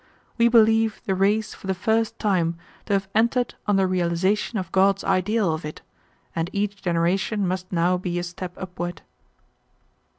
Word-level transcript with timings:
We 0.39 0.47
believe 0.47 0.99
the 1.05 1.13
race 1.13 1.53
for 1.53 1.67
the 1.67 1.75
first 1.75 2.17
time 2.17 2.57
to 2.87 2.93
have 2.93 3.07
entered 3.13 3.53
on 3.67 3.75
the 3.75 3.85
realization 3.85 4.57
of 4.57 4.71
God's 4.71 5.03
ideal 5.03 5.53
of 5.53 5.63
it, 5.63 5.83
and 6.35 6.49
each 6.51 6.81
generation 6.81 7.47
must 7.47 7.71
now 7.71 7.97
be 7.97 8.17
a 8.17 8.23
step 8.23 8.53
upward. 8.57 9.03